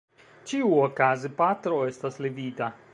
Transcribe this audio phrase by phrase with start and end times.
[0.51, 2.77] Ĉiuokaze, Patro estas livida.